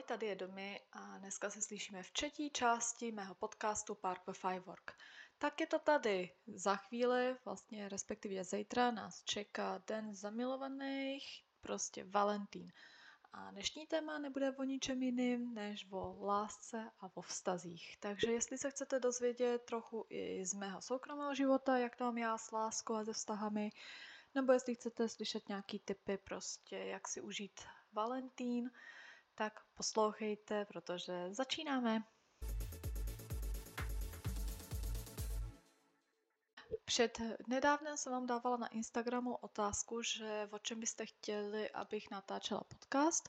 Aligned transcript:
Ahoj, 0.00 0.08
tady 0.08 0.26
je 0.26 0.36
Domy 0.36 0.80
a 0.92 1.18
dneska 1.18 1.50
se 1.50 1.62
slyšíme 1.62 2.02
v 2.02 2.10
třetí 2.10 2.50
části 2.50 3.12
mého 3.12 3.34
podcastu 3.34 3.94
Park 3.94 4.22
Firework. 4.32 4.92
Tak 5.38 5.60
je 5.60 5.66
to 5.66 5.78
tady. 5.78 6.30
Za 6.46 6.76
chvíli, 6.76 7.36
vlastně 7.44 7.88
respektive 7.88 8.44
zítra, 8.44 8.90
nás 8.90 9.24
čeká 9.24 9.82
Den 9.86 10.14
zamilovaných, 10.14 11.44
prostě 11.60 12.04
Valentín. 12.04 12.72
A 13.32 13.50
dnešní 13.50 13.86
téma 13.86 14.18
nebude 14.18 14.56
o 14.56 14.64
ničem 14.64 15.02
jiným, 15.02 15.54
než 15.54 15.86
o 15.90 16.26
lásce 16.26 16.90
a 17.00 17.16
o 17.16 17.22
vztazích. 17.22 17.96
Takže 18.00 18.32
jestli 18.32 18.58
se 18.58 18.70
chcete 18.70 19.00
dozvědět 19.00 19.62
trochu 19.64 20.06
i 20.08 20.46
z 20.46 20.54
mého 20.54 20.82
soukromého 20.82 21.34
života, 21.34 21.78
jak 21.78 22.00
mám 22.00 22.18
já 22.18 22.38
s 22.38 22.50
láskou 22.52 22.94
a 22.94 23.04
se 23.04 23.12
vztahami, 23.12 23.70
nebo 24.34 24.52
jestli 24.52 24.74
chcete 24.74 25.08
slyšet 25.08 25.48
nějaký 25.48 25.78
typy 25.78 26.18
prostě, 26.18 26.76
jak 26.76 27.08
si 27.08 27.20
užít 27.20 27.60
Valentín, 27.92 28.70
tak 29.40 29.60
poslouchejte, 29.74 30.64
protože 30.64 31.34
začínáme. 31.34 32.02
Před 36.84 37.18
nedávnem 37.48 37.96
jsem 37.96 38.12
vám 38.12 38.26
dávala 38.26 38.56
na 38.56 38.68
Instagramu 38.68 39.36
otázku, 39.36 40.02
že 40.02 40.48
o 40.50 40.58
čem 40.58 40.80
byste 40.80 41.06
chtěli, 41.06 41.70
abych 41.70 42.10
natáčela 42.10 42.64
podcast. 42.64 43.28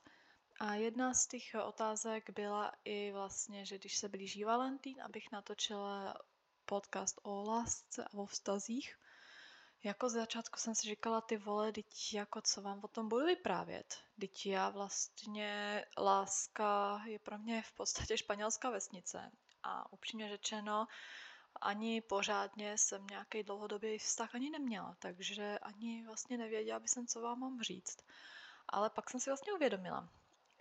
A 0.59 0.73
jedna 0.75 1.13
z 1.13 1.27
těch 1.27 1.43
otázek 1.65 2.29
byla 2.29 2.71
i 2.83 3.11
vlastně, 3.11 3.65
že 3.65 3.77
když 3.77 3.97
se 3.97 4.09
blíží 4.09 4.43
Valentín, 4.43 5.01
abych 5.01 5.31
natočila 5.31 6.17
podcast 6.65 7.19
o 7.23 7.43
lásce 7.43 8.03
a 8.03 8.13
o 8.13 8.25
vztazích. 8.25 9.00
Jako 9.83 10.09
z 10.09 10.13
začátku 10.13 10.59
jsem 10.59 10.75
si 10.75 10.87
říkala, 10.87 11.21
ty 11.21 11.37
vole, 11.37 11.71
teď 11.71 12.13
jako 12.13 12.41
co 12.41 12.61
vám 12.61 12.79
o 12.83 12.87
tom 12.87 13.09
budu 13.09 13.25
vyprávět. 13.25 13.97
Teď 14.19 14.45
já 14.45 14.69
vlastně, 14.69 15.85
láska 15.97 17.01
je 17.05 17.19
pro 17.19 17.37
mě 17.37 17.61
v 17.61 17.71
podstatě 17.71 18.17
španělská 18.17 18.69
vesnice. 18.69 19.31
A 19.63 19.93
upřímně 19.93 20.29
řečeno, 20.29 20.87
ani 21.61 22.01
pořádně 22.01 22.77
jsem 22.77 23.07
nějaký 23.07 23.43
dlouhodobý 23.43 23.97
vztah 23.97 24.35
ani 24.35 24.49
neměla, 24.49 24.95
takže 24.99 25.59
ani 25.59 26.05
vlastně 26.05 26.37
nevěděla 26.37 26.79
by 26.79 26.87
jsem, 26.87 27.07
co 27.07 27.21
vám 27.21 27.39
mám 27.39 27.61
říct. 27.61 27.97
Ale 28.69 28.89
pak 28.89 29.09
jsem 29.09 29.19
si 29.19 29.29
vlastně 29.29 29.53
uvědomila, 29.53 30.09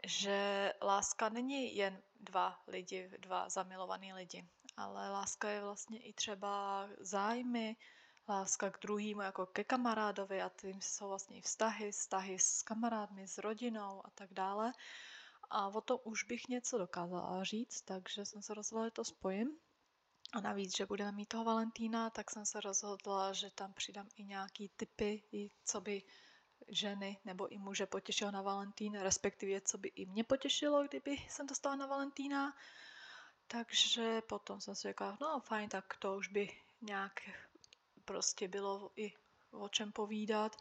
že 0.07 0.73
láska 0.83 1.29
není 1.29 1.77
jen 1.77 2.03
dva 2.21 2.61
lidi, 2.67 3.11
dva 3.19 3.49
zamilovaní 3.49 4.13
lidi, 4.13 4.49
ale 4.77 5.11
láska 5.11 5.49
je 5.49 5.61
vlastně 5.61 5.99
i 5.99 6.13
třeba 6.13 6.89
zájmy, 6.99 7.77
láska 8.31 8.71
k 8.71 8.81
druhým 8.83 9.21
jako 9.21 9.47
ke 9.47 9.65
kamarádovi 9.65 10.43
a 10.43 10.49
tím 10.49 10.81
jsou 10.81 11.09
vlastně 11.09 11.39
i 11.39 11.41
vztahy, 11.41 11.93
vztahy 11.93 12.39
s 12.39 12.63
kamarádmi, 12.63 13.29
s 13.29 13.39
rodinou 13.39 14.07
a 14.07 14.11
tak 14.11 14.33
dále. 14.33 14.73
A 15.51 15.69
o 15.69 15.81
tom 15.81 15.99
už 16.05 16.25
bych 16.25 16.49
něco 16.49 16.79
dokázala 16.79 17.45
říct, 17.45 17.83
takže 17.83 18.25
jsem 18.25 18.43
se 18.43 18.55
rozhodla, 18.55 18.87
že 18.87 18.91
to 18.91 19.05
spojím. 19.05 19.49
A 20.33 20.41
navíc, 20.41 20.77
že 20.77 20.87
budeme 20.87 21.13
mít 21.13 21.27
toho 21.27 21.45
Valentína, 21.45 22.11
tak 22.11 22.31
jsem 22.31 22.47
se 22.47 22.61
rozhodla, 22.61 23.33
že 23.33 23.51
tam 23.51 23.73
přidám 23.73 24.09
i 24.17 24.25
nějaký 24.25 24.69
typy, 24.77 25.23
i 25.33 25.51
co 25.65 25.81
by 25.81 26.03
ženy 26.69 27.19
nebo 27.25 27.49
i 27.49 27.59
muže 27.59 27.87
potěšilo 27.87 28.31
na 28.31 28.43
Valentín, 28.43 28.95
respektive 28.95 29.61
co 29.61 29.79
by 29.79 29.89
i 29.89 30.07
mě 30.07 30.25
potěšilo, 30.25 30.85
kdyby 30.85 31.11
jsem 31.11 31.47
dostala 31.47 31.77
na 31.77 31.87
Valentína. 31.87 32.57
Takže 33.47 34.21
potom 34.21 34.61
jsem 34.61 34.75
si 34.75 34.83
řekla, 34.83 35.19
no 35.21 35.41
fajn, 35.41 35.69
tak 35.69 35.97
to 35.97 36.17
už 36.17 36.29
by 36.29 36.61
nějak 36.81 37.21
prostě 38.05 38.49
bylo 38.49 38.91
i 38.97 39.13
o 39.51 39.69
čem 39.69 39.93
povídat. 39.93 40.57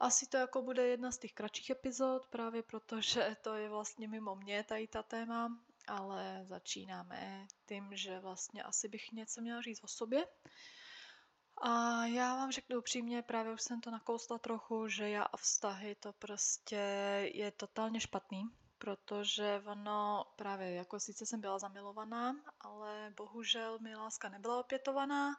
Asi 0.00 0.26
to 0.26 0.36
jako 0.36 0.62
bude 0.62 0.86
jedna 0.86 1.12
z 1.12 1.18
těch 1.18 1.32
kratších 1.32 1.70
epizod, 1.70 2.26
právě 2.26 2.62
protože 2.62 3.36
to 3.42 3.54
je 3.54 3.68
vlastně 3.68 4.08
mimo 4.08 4.34
mě 4.34 4.64
tady 4.64 4.88
ta 4.88 5.02
téma, 5.02 5.58
ale 5.88 6.44
začínáme 6.48 7.46
tím, 7.66 7.96
že 7.96 8.20
vlastně 8.20 8.62
asi 8.62 8.88
bych 8.88 9.12
něco 9.12 9.40
měla 9.40 9.60
říct 9.60 9.84
o 9.84 9.88
sobě. 9.88 10.26
A 11.62 12.04
já 12.06 12.34
vám 12.34 12.52
řeknu 12.52 12.78
upřímně, 12.78 13.22
právě 13.22 13.52
už 13.52 13.62
jsem 13.62 13.80
to 13.80 13.90
nakousla 13.90 14.38
trochu, 14.38 14.88
že 14.88 15.08
já 15.08 15.22
a 15.22 15.36
vztahy 15.36 15.94
to 15.94 16.12
prostě 16.12 16.76
je 17.34 17.50
totálně 17.50 18.00
špatný, 18.00 18.44
protože 18.78 19.62
ono 19.66 20.24
právě, 20.36 20.74
jako 20.74 21.00
sice 21.00 21.26
jsem 21.26 21.40
byla 21.40 21.58
zamilovaná, 21.58 22.36
ale 22.60 23.12
bohužel 23.16 23.78
mi 23.78 23.96
láska 23.96 24.28
nebyla 24.28 24.60
opětovaná, 24.60 25.34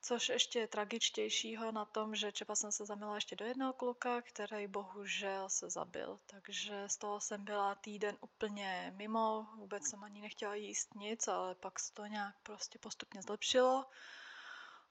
Což 0.00 0.28
ještě 0.28 0.58
je 0.58 0.68
tragičtějšího 0.68 1.72
na 1.72 1.84
tom, 1.84 2.14
že 2.14 2.32
třeba 2.32 2.56
jsem 2.56 2.72
se 2.72 2.86
zamila 2.86 3.14
ještě 3.14 3.36
do 3.36 3.44
jednoho 3.44 3.72
kluka, 3.72 4.22
který 4.22 4.66
bohužel 4.66 5.48
se 5.48 5.70
zabil. 5.70 6.20
Takže 6.26 6.88
z 6.88 6.96
toho 6.96 7.20
jsem 7.20 7.44
byla 7.44 7.74
týden 7.74 8.16
úplně 8.20 8.92
mimo, 8.96 9.46
vůbec 9.56 9.88
jsem 9.88 10.04
ani 10.04 10.20
nechtěla 10.20 10.54
jíst 10.54 10.94
nic, 10.94 11.28
ale 11.28 11.54
pak 11.54 11.80
se 11.80 11.94
to 11.94 12.06
nějak 12.06 12.34
prostě 12.42 12.78
postupně 12.78 13.22
zlepšilo. 13.22 13.86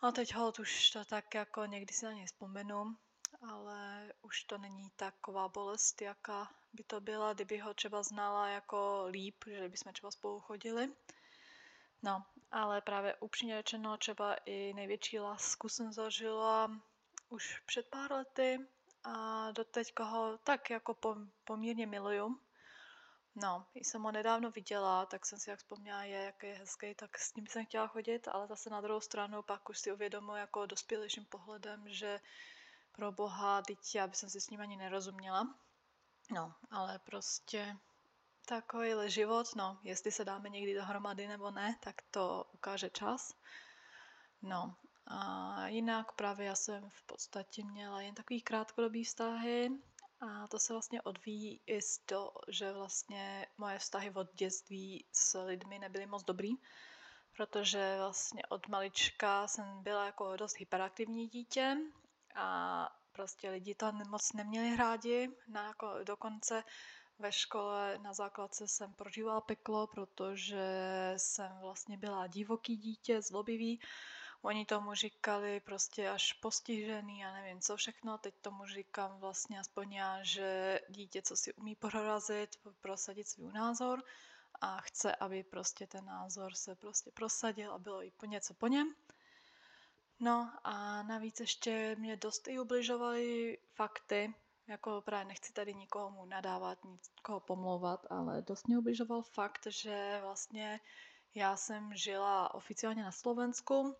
A 0.01 0.12
teď 0.12 0.34
hold 0.34 0.59
už 0.59 0.90
to 0.90 1.06
tak 1.06 1.34
jako 1.34 1.66
někdy 1.66 1.94
si 1.94 2.06
na 2.06 2.12
něj 2.12 2.25
vzpomenu, 2.25 2.97
ale 3.41 4.13
už 4.22 4.44
to 4.44 4.57
není 4.57 4.90
taková 4.96 5.47
bolest, 5.47 6.01
jaká 6.01 6.50
by 6.73 6.84
to 6.84 7.01
byla, 7.01 7.34
kdyby 7.34 7.57
ho 7.57 7.73
třeba 7.73 8.03
znala 8.03 8.47
jako 8.47 9.06
líp, 9.09 9.44
že 9.47 9.69
bychom 9.69 9.94
třeba 9.94 10.12
spolu 10.12 10.40
chodili. 10.40 10.94
No, 12.03 12.23
ale 12.52 12.81
právě 12.81 13.16
upřímně 13.16 13.58
řečeno, 13.58 13.97
třeba 13.97 14.35
i 14.46 14.74
největší 14.74 15.19
lásku 15.19 15.69
jsem 15.69 15.94
zažila 15.94 16.72
už 17.30 17.59
před 17.59 17.88
pár 17.88 18.12
lety 18.12 18.68
a 19.03 19.52
doteď 19.52 19.94
ho 20.00 20.38
tak 20.44 20.69
jako 20.69 20.97
poměrně 21.44 21.88
miluju. 21.88 22.40
No, 23.35 23.66
když 23.74 23.88
jsem 23.88 24.02
ho 24.02 24.12
nedávno 24.12 24.52
viděla, 24.52 25.06
tak 25.06 25.25
jsem 25.25 25.40
si 25.40 25.50
jak 25.50 25.59
vzpomněla, 25.59 26.03
je, 26.03 26.24
jak 26.24 26.44
je 26.44 26.53
hezký, 26.53 26.96
tak 26.96 27.18
s 27.18 27.35
ním 27.35 27.47
jsem 27.47 27.66
chtěla 27.66 27.88
chodit, 27.88 28.28
ale 28.28 28.47
zase 28.47 28.69
na 28.69 28.81
druhou 28.81 29.02
stranu 29.02 29.41
pak 29.41 29.69
už 29.69 29.79
si 29.79 29.91
uvědomuji 29.91 30.35
jako 30.35 30.66
dospělejším 30.66 31.25
pohledem, 31.25 31.90
že 31.90 32.19
pro 32.91 33.12
boha, 33.12 33.62
teď 33.62 33.96
já 33.96 34.08
bych 34.08 34.16
si 34.16 34.41
s 34.41 34.50
ním 34.50 34.62
ani 34.62 34.78
nerozuměla. 34.78 35.56
No, 36.31 36.53
ale 36.72 37.00
prostě 37.00 37.78
Takovýhle 38.50 39.09
život, 39.09 39.56
no, 39.56 39.80
jestli 39.84 40.12
se 40.12 40.25
dáme 40.25 40.50
někdy 40.50 40.74
dohromady 40.74 41.28
nebo 41.28 41.52
ne, 41.52 41.78
tak 41.84 41.96
to 42.12 42.46
ukáže 42.53 42.90
čas. 42.90 43.34
No, 44.41 44.75
a 45.08 45.68
jinak 45.68 46.12
právě 46.12 46.46
já 46.47 46.56
jsem 46.56 46.90
v 46.90 47.03
podstatě 47.03 47.63
měla 47.63 48.02
jen 48.02 48.16
takový 48.16 48.41
krátkodobý 48.41 49.03
vztahy 49.03 49.69
a 50.22 50.47
to 50.47 50.59
se 50.59 50.74
vlastně 50.74 51.02
odvíjí 51.02 51.62
i 51.66 51.81
z 51.81 51.97
toho, 51.97 52.31
že 52.47 52.74
vlastně 52.74 53.47
moje 53.58 53.80
vztahy 53.80 54.12
od 54.16 54.34
dětství 54.34 55.06
s 55.12 55.40
lidmi 55.40 55.79
nebyly 55.79 56.06
moc 56.06 56.24
dobrý, 56.24 56.52
protože 57.35 57.96
vlastně 57.97 58.44
od 58.50 58.68
malička 58.68 59.47
jsem 59.47 59.84
byla 59.84 60.06
jako 60.06 60.38
dost 60.38 60.58
hyperaktivní 60.58 61.28
dítě 61.28 61.78
a 62.35 62.90
prostě 63.12 63.50
lidi 63.50 63.75
to 63.75 63.91
moc 63.91 64.34
neměli 64.34 64.75
rádi, 64.75 65.29
na 65.47 65.68
jako 65.68 66.03
dokonce 66.03 66.64
ve 67.19 67.31
škole 67.31 67.97
na 68.01 68.13
základce 68.13 68.67
jsem 68.67 68.94
prožívala 68.94 69.41
peklo, 69.41 69.88
protože 69.88 70.63
jsem 71.17 71.57
vlastně 71.61 71.97
byla 71.97 72.28
divoký 72.28 72.78
dítě, 72.78 73.22
zlobivý. 73.22 73.79
Oni 74.41 74.66
tomu 74.66 74.94
říkali 74.94 75.59
prostě 75.59 76.09
až 76.09 76.33
postižený, 76.33 77.19
já 77.19 77.33
nevím 77.33 77.61
co 77.61 77.78
všechno. 77.78 78.17
Teď 78.17 78.35
tomu 78.41 78.66
říkám 78.66 79.19
vlastně 79.19 79.59
aspoň 79.59 79.94
já, 79.94 80.23
že 80.23 80.79
dítě, 80.89 81.22
co 81.22 81.38
si 81.38 81.53
umí 81.53 81.75
prorazit, 81.75 82.55
prosadit 82.81 83.28
svůj 83.28 83.51
názor 83.51 84.03
a 84.61 84.81
chce, 84.81 85.16
aby 85.16 85.44
prostě 85.44 85.88
ten 85.88 86.05
názor 86.05 86.53
se 86.53 86.75
prostě 86.75 87.11
prosadil 87.11 87.73
a 87.73 87.78
bylo 87.78 88.03
i 88.03 88.11
po 88.11 88.25
něco 88.25 88.53
po 88.53 88.67
něm. 88.67 88.95
No 90.19 90.53
a 90.63 91.03
navíc 91.03 91.39
ještě 91.39 91.95
mě 91.99 92.16
dost 92.16 92.47
i 92.47 92.59
ubližovaly 92.59 93.57
fakty, 93.73 94.34
jako 94.67 95.01
právě 95.01 95.25
nechci 95.25 95.53
tady 95.53 95.73
nikomu 95.73 96.25
nadávat, 96.25 96.79
nikoho 96.83 97.39
pomlouvat, 97.39 98.05
ale 98.09 98.41
dost 98.41 98.67
mě 98.67 98.78
ubližoval 98.78 99.22
fakt, 99.22 99.67
že 99.67 100.19
vlastně 100.22 100.79
já 101.35 101.58
jsem 101.58 101.96
žila 101.96 102.53
oficiálně 102.53 103.03
na 103.03 103.11
Slovensku, 103.11 103.96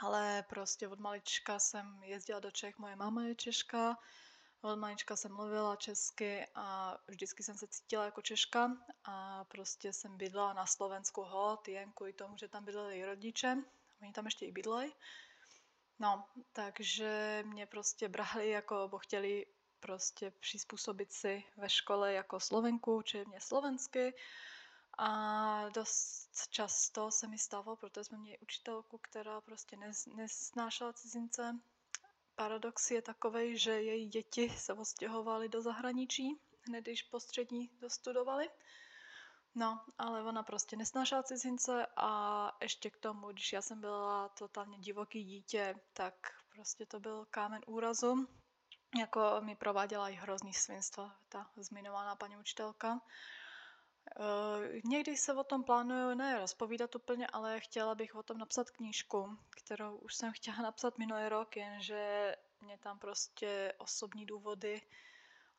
ale 0.00 0.44
prostě 0.48 0.88
od 0.88 1.00
malička 1.00 1.58
jsem 1.58 2.02
jezdila 2.02 2.40
do 2.40 2.50
Čech, 2.50 2.78
moje 2.78 2.96
máma 2.96 3.22
je 3.22 3.34
Češka, 3.34 3.98
od 4.60 4.76
malička 4.76 5.16
jsem 5.16 5.34
mluvila 5.34 5.76
česky 5.76 6.46
a 6.54 6.98
vždycky 7.08 7.42
jsem 7.42 7.56
se 7.58 7.66
cítila 7.66 8.04
jako 8.04 8.22
Češka 8.22 8.76
a 9.04 9.44
prostě 9.44 9.92
jsem 9.92 10.16
bydlela 10.16 10.52
na 10.52 10.66
Slovensku 10.66 11.22
hod, 11.22 11.68
jen 11.68 11.92
kvůli 11.92 12.12
tomu, 12.12 12.36
že 12.36 12.48
tam 12.48 12.64
bydleli 12.64 13.04
rodiče, 13.04 13.56
oni 14.02 14.12
tam 14.12 14.24
ještě 14.24 14.46
i 14.46 14.52
bydleli. 14.52 14.92
No, 15.98 16.24
takže 16.52 17.42
mě 17.46 17.66
prostě 17.66 18.08
brali 18.08 18.50
jako, 18.50 18.88
bo 18.88 18.98
chtěli 18.98 19.46
prostě 19.84 20.30
přizpůsobit 20.30 21.12
si 21.12 21.44
ve 21.56 21.68
škole 21.68 22.12
jako 22.12 22.40
Slovenku, 22.40 23.02
či 23.02 23.24
mě 23.24 23.40
slovensky. 23.40 24.14
A 24.98 25.68
dost 25.68 26.48
často 26.50 27.10
se 27.10 27.28
mi 27.28 27.38
stalo, 27.38 27.76
protože 27.76 28.04
jsme 28.04 28.18
měli 28.18 28.38
učitelku, 28.38 28.98
která 28.98 29.40
prostě 29.40 29.76
nesnášela 30.16 30.92
cizince. 30.92 31.60
Paradox 32.34 32.90
je 32.90 33.02
takový, 33.02 33.58
že 33.58 33.82
její 33.82 34.08
děti 34.08 34.50
se 34.50 34.72
odstěhovaly 34.72 35.48
do 35.48 35.62
zahraničí, 35.62 36.40
hned 36.66 36.80
když 36.80 37.02
postřední 37.02 37.70
dostudovali. 37.80 38.50
No, 39.54 39.80
ale 39.98 40.22
ona 40.22 40.42
prostě 40.42 40.76
nesnášela 40.76 41.22
cizince 41.22 41.86
a 41.96 42.50
ještě 42.62 42.90
k 42.90 42.96
tomu, 42.96 43.32
když 43.32 43.52
já 43.52 43.62
jsem 43.62 43.80
byla 43.80 44.28
totálně 44.28 44.78
divoký 44.78 45.24
dítě, 45.24 45.74
tak 45.92 46.14
prostě 46.54 46.86
to 46.86 47.00
byl 47.00 47.26
kámen 47.30 47.60
úrazu. 47.66 48.28
Jako 48.98 49.40
mi 49.40 49.56
prováděla 49.56 50.08
i 50.08 50.14
hrozný 50.14 50.54
svinstva, 50.54 51.16
ta 51.28 51.50
zmiňovaná 51.56 52.16
paní 52.16 52.36
učitelka. 52.36 53.00
Uh, 54.18 54.90
někdy 54.90 55.16
se 55.16 55.32
o 55.32 55.44
tom 55.44 55.64
plánuju 55.64 56.14
ne 56.14 56.38
rozpovídat 56.38 56.94
úplně, 56.94 57.26
ale 57.26 57.60
chtěla 57.60 57.94
bych 57.94 58.14
o 58.14 58.22
tom 58.22 58.38
napsat 58.38 58.70
knížku, 58.70 59.38
kterou 59.50 59.96
už 59.96 60.14
jsem 60.14 60.32
chtěla 60.32 60.56
napsat 60.62 60.98
minulý 60.98 61.28
rok, 61.28 61.56
jenže 61.56 62.34
mě 62.60 62.78
tam 62.78 62.98
prostě 62.98 63.72
osobní 63.78 64.26
důvody 64.26 64.82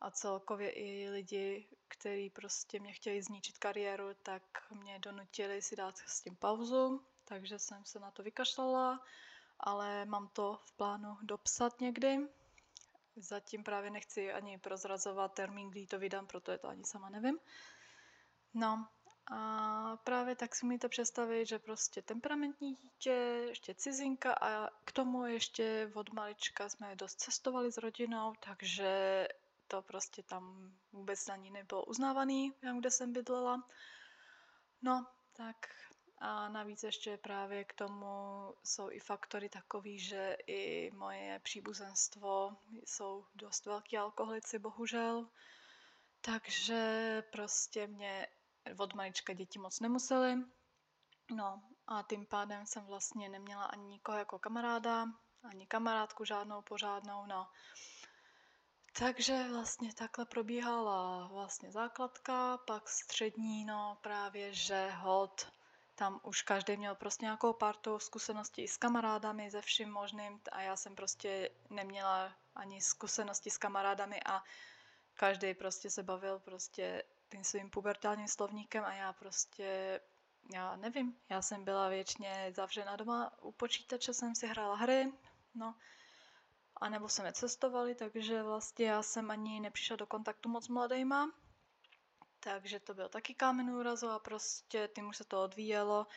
a 0.02 0.12
celkově 0.12 0.70
i 0.70 1.10
lidi, 1.10 1.68
kteří 1.88 2.30
prostě 2.30 2.80
mě 2.80 2.94
chtěli 2.94 3.24
zničit 3.24 3.58
kariéru, 3.58 4.14
tak 4.24 4.44
mě 4.72 5.00
donutili 5.00 5.62
si 5.62 5.76
dát 5.76 5.98
s 5.98 6.22
tím 6.22 6.36
pauzu, 6.36 7.06
takže 7.26 7.60
jsem 7.60 7.86
se 7.86 8.00
na 8.00 8.12
to 8.12 8.24
vykašlala, 8.24 9.06
ale 9.60 10.06
mám 10.06 10.28
to 10.28 10.60
v 10.66 10.72
plánu 10.72 11.18
dopsat 11.22 11.82
někdy. 11.82 12.28
Zatím 13.16 13.64
právě 13.64 13.90
nechci 13.90 14.34
ani 14.34 14.58
prozrazovat 14.58 15.34
termín, 15.34 15.70
kdy 15.70 15.88
to 15.88 16.00
vydám, 16.00 16.28
protože 16.28 16.58
to 16.58 16.68
ani 16.68 16.84
sama 16.84 17.10
nevím. 17.10 17.40
No 18.54 18.88
a 19.32 19.98
právě 20.04 20.36
tak 20.36 20.56
si 20.56 20.66
umíte 20.66 20.90
představit, 20.90 21.46
že 21.46 21.60
prostě 21.60 22.02
temperamentní 22.02 22.74
dítě, 22.76 23.12
ještě 23.50 23.76
cizinka 23.76 24.34
a 24.42 24.70
k 24.86 24.92
tomu 24.92 25.26
ještě 25.26 25.92
od 25.94 26.14
malička 26.14 26.70
jsme 26.70 26.96
dost 26.96 27.16
cestovali 27.16 27.72
s 27.72 27.78
rodinou, 27.78 28.34
takže 28.46 29.28
to 29.68 29.82
prostě 29.82 30.24
tam 30.24 30.74
vůbec 30.92 31.30
ani 31.30 31.52
nebylo 31.52 31.86
uznávaný, 31.86 32.52
tam, 32.52 32.80
kde 32.80 32.92
jsem 32.92 33.14
bydlela. 33.14 33.68
No, 34.82 35.08
tak 35.34 35.56
a 36.18 36.50
navíc 36.50 36.84
ještě 36.84 37.18
právě 37.18 37.64
k 37.64 37.74
tomu 37.74 38.54
jsou 38.64 38.92
i 38.92 39.00
faktory 39.00 39.50
takový, 39.50 40.00
že 40.00 40.38
i 40.48 40.92
moje 40.92 41.40
příbuzenstvo 41.44 42.58
jsou 42.86 43.26
dost 43.36 43.66
velký 43.66 43.98
alkoholici, 43.98 44.60
bohužel. 44.60 45.30
Takže 46.22 47.24
prostě 47.32 47.88
mě 47.88 48.28
od 48.78 48.94
malička 48.94 49.34
děti 49.34 49.60
moc 49.60 49.80
nemuseli. 49.80 50.36
No 51.32 51.64
a 51.88 52.04
tím 52.10 52.26
pádem 52.26 52.66
jsem 52.66 52.86
vlastně 52.86 53.30
neměla 53.30 53.64
ani 53.64 53.86
nikoho 53.88 54.18
jako 54.18 54.40
kamaráda, 54.40 55.06
ani 55.44 55.68
kamarádku 55.68 56.26
žádnou 56.26 56.62
pořádnou, 56.62 57.26
no. 57.26 57.48
Takže 59.00 59.50
vlastně 59.50 59.94
takhle 59.94 60.26
probíhala 60.26 61.28
vlastně 61.28 61.72
základka, 61.72 62.58
pak 62.58 62.90
střední, 62.90 63.66
no 63.66 63.98
právě, 64.02 64.54
že 64.54 64.90
hod, 64.90 65.48
tam 65.96 66.20
už 66.24 66.42
každý 66.42 66.78
měl 66.78 66.96
prostě 66.96 67.26
nějakou 67.26 67.54
partu 67.54 68.00
zkušeností 68.00 68.68
s 68.68 68.78
kamarádami, 68.78 69.52
ze 69.52 69.62
vším 69.62 69.92
možným 69.92 70.42
a 70.52 70.62
já 70.62 70.76
jsem 70.76 70.96
prostě 70.96 71.50
neměla 71.70 72.32
ani 72.56 72.82
zkušenosti 72.82 73.50
s 73.50 73.58
kamarádami 73.58 74.20
a 74.26 74.44
každý 75.14 75.54
prostě 75.54 75.90
se 75.90 76.04
bavil 76.04 76.40
prostě 76.40 77.04
tím 77.32 77.44
svým 77.44 77.70
pubertálním 77.70 78.28
slovníkem 78.28 78.84
a 78.84 78.94
já 78.94 79.14
prostě, 79.14 80.02
já 80.54 80.76
nevím, 80.76 81.18
já 81.30 81.42
jsem 81.42 81.64
byla 81.64 81.90
věčně 81.90 82.54
zavřena 82.56 82.96
doma 82.96 83.32
u 83.42 83.52
počítače, 83.52 84.14
jsem 84.14 84.36
si 84.36 84.48
hrála 84.48 84.76
hry, 84.76 85.14
no, 85.56 85.76
a 86.82 86.90
nebo 86.90 87.10
jsme 87.10 87.34
cestovali, 87.34 87.96
takže 87.96 88.44
vlastně 88.44 88.86
já 88.86 89.04
jsem 89.04 89.32
ani 89.32 89.60
nepřišla 89.60 89.96
do 89.96 90.06
kontaktu 90.06 90.50
moc 90.50 90.68
mladejma, 90.68 91.32
takže 92.46 92.80
to 92.80 92.94
byl 92.94 93.10
taky 93.10 93.34
kámen 93.34 93.70
úrazu 93.70 94.10
a 94.10 94.20
prostě 94.20 94.90
tím 94.96 95.08
už 95.08 95.18
se 95.18 95.24
to 95.24 95.44
odvíjelo. 95.44 96.08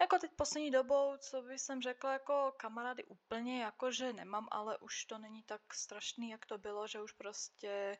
Jako 0.00 0.18
teď 0.18 0.30
poslední 0.36 0.70
dobou, 0.70 1.16
co 1.16 1.42
by 1.42 1.58
jsem 1.58 1.82
řekla, 1.82 2.12
jako 2.12 2.52
kamarády 2.56 3.04
úplně, 3.04 3.62
jakože 3.62 4.12
nemám, 4.12 4.48
ale 4.50 4.78
už 4.78 5.04
to 5.04 5.18
není 5.18 5.42
tak 5.42 5.74
strašný, 5.74 6.30
jak 6.30 6.46
to 6.46 6.58
bylo, 6.58 6.86
že 6.86 7.02
už 7.02 7.12
prostě 7.12 7.98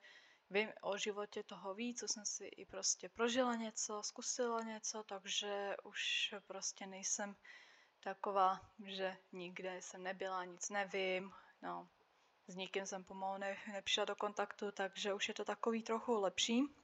vím 0.50 0.68
o 0.82 0.96
životě 0.98 1.42
toho 1.42 1.74
víc, 1.74 2.00
co 2.00 2.08
jsem 2.08 2.26
si 2.26 2.44
i 2.44 2.66
prostě 2.66 3.08
prožila 3.08 3.54
něco, 3.54 4.02
zkusila 4.02 4.62
něco, 4.62 5.02
takže 5.02 5.76
už 5.84 6.34
prostě 6.46 6.86
nejsem 6.86 7.36
taková, 8.00 8.60
že 8.84 9.16
nikde 9.32 9.82
jsem 9.82 10.02
nebyla, 10.02 10.44
nic 10.44 10.70
nevím, 10.70 11.32
no, 11.62 11.88
s 12.46 12.56
nikým 12.56 12.86
jsem 12.86 13.04
pomalu 13.04 13.38
ne, 13.38 13.56
nepřišla 13.72 14.04
do 14.04 14.16
kontaktu, 14.16 14.72
takže 14.72 15.14
už 15.14 15.28
je 15.28 15.34
to 15.34 15.44
takový 15.44 15.82
trochu 15.82 16.20
lepší. 16.20 16.81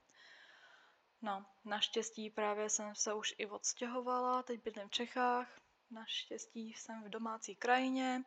No, 1.22 1.46
naštěstí 1.64 2.30
právě 2.30 2.70
jsem 2.70 2.94
se 2.94 3.14
už 3.14 3.34
i 3.38 3.46
odstěhovala, 3.46 4.42
teď 4.42 4.62
bydlím 4.62 4.88
v 4.88 4.90
Čechách, 4.90 5.48
naštěstí 5.90 6.72
jsem 6.72 7.04
v 7.04 7.08
domácí 7.08 7.56
krajině, 7.56 8.22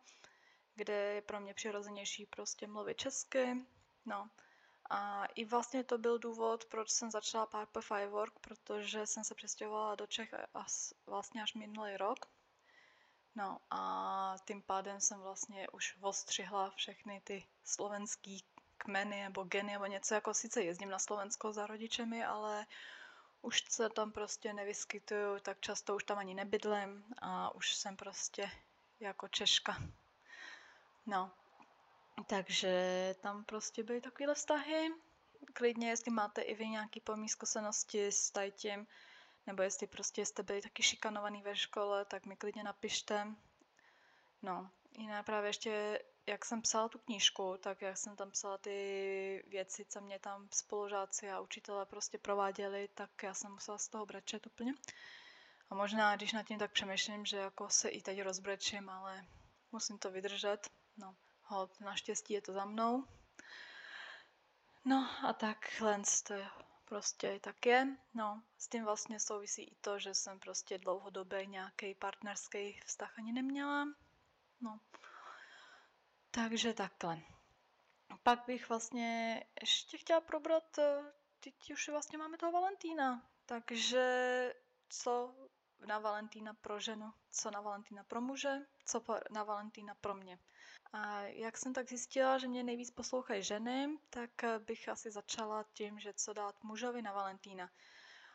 kde 0.75 0.93
je 0.93 1.21
pro 1.21 1.39
mě 1.39 1.53
přirozenější 1.53 2.25
prostě 2.25 2.67
mluvit 2.67 2.97
česky, 2.97 3.65
no. 4.05 4.29
A 4.89 5.25
i 5.25 5.45
vlastně 5.45 5.83
to 5.83 5.97
byl 5.97 6.19
důvod, 6.19 6.65
proč 6.65 6.89
jsem 6.89 7.11
začala 7.11 7.45
Purple 7.45 7.81
Firework, 7.81 8.39
protože 8.39 9.07
jsem 9.07 9.23
se 9.23 9.35
přestěhovala 9.35 9.95
do 9.95 10.07
Čech 10.07 10.33
as, 10.53 10.93
vlastně 11.05 11.43
až 11.43 11.53
minulý 11.53 11.97
rok, 11.97 12.25
No 13.35 13.59
a 13.69 14.35
tím 14.47 14.61
pádem 14.61 15.01
jsem 15.01 15.19
vlastně 15.19 15.69
už 15.69 15.97
ostřihla 16.01 16.69
všechny 16.69 17.21
ty 17.23 17.47
slovenský 17.63 18.43
kmeny 18.83 19.23
nebo 19.23 19.43
geny 19.43 19.71
nebo 19.71 19.85
něco, 19.85 20.13
jako 20.13 20.33
sice 20.33 20.63
jezdím 20.63 20.89
na 20.89 20.99
Slovensko 20.99 21.53
za 21.53 21.67
rodičemi, 21.67 22.25
ale 22.25 22.65
už 23.41 23.63
se 23.69 23.89
tam 23.89 24.11
prostě 24.11 24.53
nevyskytuju, 24.53 25.39
tak 25.39 25.59
často 25.59 25.95
už 25.95 26.03
tam 26.03 26.17
ani 26.17 26.33
nebydlím 26.33 27.05
a 27.21 27.55
už 27.55 27.75
jsem 27.75 27.97
prostě 27.97 28.51
jako 28.99 29.27
Češka. 29.27 29.77
No, 31.05 31.31
takže 32.27 33.15
tam 33.21 33.43
prostě 33.43 33.83
byly 33.83 34.01
takovéhle 34.01 34.35
vztahy. 34.35 34.89
Klidně, 35.53 35.89
jestli 35.89 36.11
máte 36.11 36.41
i 36.41 36.55
vy 36.55 36.67
nějaký 36.67 36.99
pomí 36.99 37.29
zkušenosti 37.29 38.07
s 38.07 38.31
tím, 38.51 38.87
nebo 39.47 39.63
jestli 39.63 39.87
prostě 39.87 40.25
jste 40.25 40.43
byli 40.43 40.61
taky 40.61 40.83
šikanovaný 40.83 41.41
ve 41.41 41.55
škole, 41.55 42.05
tak 42.05 42.25
mi 42.25 42.35
klidně 42.35 42.63
napište. 42.63 43.27
No, 44.41 44.69
jiná 44.97 45.23
právě 45.23 45.49
ještě, 45.49 46.01
jak 46.25 46.45
jsem 46.45 46.61
psala 46.61 46.89
tu 46.89 46.99
knížku, 46.99 47.57
tak 47.63 47.81
jak 47.81 47.97
jsem 47.97 48.15
tam 48.15 48.31
psala 48.31 48.57
ty 48.57 49.43
věci, 49.47 49.85
co 49.85 50.01
mě 50.01 50.19
tam 50.19 50.47
spolužáci 50.53 51.31
a 51.31 51.39
učitelé 51.39 51.85
prostě 51.85 52.17
prováděli, 52.17 52.89
tak 52.93 53.23
já 53.23 53.33
jsem 53.33 53.51
musela 53.51 53.77
z 53.77 53.87
toho 53.87 54.05
brečet 54.05 54.47
úplně. 54.47 54.73
A 55.69 55.75
možná, 55.75 56.15
když 56.15 56.33
nad 56.33 56.43
tím 56.43 56.59
tak 56.59 56.71
přemýšlím, 56.71 57.25
že 57.25 57.37
jako 57.37 57.69
se 57.69 57.89
i 57.89 58.01
teď 58.01 58.21
rozbrečím, 58.21 58.89
ale 58.89 59.25
musím 59.71 59.97
to 59.97 60.11
vydržet. 60.11 60.69
No, 60.97 61.15
hod, 61.43 61.81
naštěstí 61.81 62.33
je 62.33 62.41
to 62.41 62.53
za 62.53 62.65
mnou. 62.65 63.07
No 64.85 65.09
a 65.27 65.33
takhle 65.33 66.01
to 66.27 66.33
je 66.33 66.47
prostě 66.85 67.39
tak 67.39 67.65
je. 67.65 67.87
No, 68.13 68.43
s 68.57 68.67
tím 68.67 68.83
vlastně 68.83 69.19
souvisí 69.19 69.63
i 69.63 69.75
to, 69.75 69.99
že 69.99 70.13
jsem 70.13 70.39
prostě 70.39 70.77
dlouhodobě 70.77 71.45
nějaký 71.45 71.95
partnerský 71.95 72.79
vztah 72.85 73.19
ani 73.19 73.33
neměla. 73.33 73.85
No, 74.61 74.79
takže 76.31 76.73
takhle. 76.73 77.19
Pak 78.23 78.45
bych 78.47 78.69
vlastně 78.69 79.43
ještě 79.61 79.97
chtěla 79.97 80.21
probrat, 80.21 80.77
eh, 80.77 81.03
teď 81.39 81.71
už 81.71 81.89
vlastně 81.89 82.17
máme 82.17 82.37
toho 82.37 82.51
Valentína, 82.51 83.29
takže 83.45 84.53
co 84.89 85.35
na 85.85 85.99
Valentína 85.99 86.53
pro 86.53 86.79
ženu, 86.79 87.13
co 87.31 87.51
na 87.51 87.61
Valentína 87.61 88.03
pro 88.03 88.21
muže, 88.21 88.57
co 88.85 89.03
na 89.31 89.43
Valentína 89.43 89.95
pro 90.01 90.13
mě. 90.15 90.39
A 90.93 91.21
jak 91.21 91.57
jsem 91.57 91.73
tak 91.73 91.89
zjistila, 91.89 92.37
že 92.37 92.47
mě 92.47 92.63
nejvíc 92.63 92.91
poslouchají 92.91 93.43
ženy, 93.43 93.97
tak 94.09 94.29
bych 94.59 94.89
asi 94.89 95.11
začala 95.11 95.63
tím, 95.73 95.99
že 95.99 96.13
co 96.13 96.33
dát 96.33 96.63
mužovi 96.63 97.01
na 97.01 97.13
Valentína. 97.13 97.69